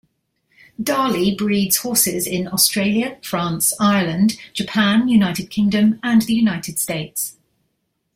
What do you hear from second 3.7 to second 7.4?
Ireland, Japan, United Kingdom and the United States.